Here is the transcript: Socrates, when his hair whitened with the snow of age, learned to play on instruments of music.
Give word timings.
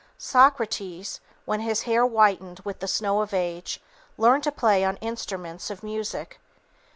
Socrates, 0.17 1.21
when 1.45 1.59
his 1.59 1.83
hair 1.83 2.03
whitened 2.03 2.61
with 2.61 2.79
the 2.79 2.87
snow 2.87 3.21
of 3.21 3.35
age, 3.35 3.79
learned 4.17 4.41
to 4.45 4.51
play 4.51 4.83
on 4.83 4.97
instruments 4.97 5.69
of 5.69 5.83
music. 5.83 6.39